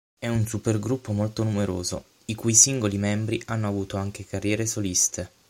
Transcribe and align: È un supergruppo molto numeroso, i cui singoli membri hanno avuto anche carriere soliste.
È 0.17 0.27
un 0.27 0.47
supergruppo 0.47 1.11
molto 1.11 1.43
numeroso, 1.43 2.05
i 2.25 2.33
cui 2.33 2.55
singoli 2.55 2.97
membri 2.97 3.39
hanno 3.45 3.67
avuto 3.67 3.97
anche 3.97 4.25
carriere 4.25 4.65
soliste. 4.65 5.29